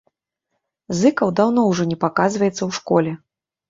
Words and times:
Зыкаў 1.03 1.35
даўно 1.41 1.69
ўжо 1.71 1.89
не 1.93 2.01
паказваецца 2.07 2.59
ў 2.65 2.71
школе. 2.83 3.11